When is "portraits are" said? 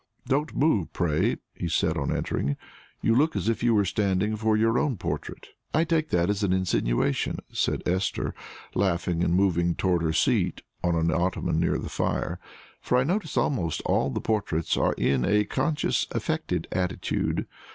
14.21-14.93